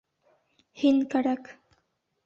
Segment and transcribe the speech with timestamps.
[0.83, 1.55] Һин кәрәк!